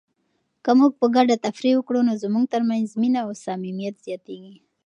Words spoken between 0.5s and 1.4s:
که موږ په ګډه